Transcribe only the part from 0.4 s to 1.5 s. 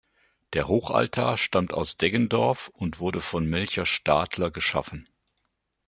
Der Hochaltar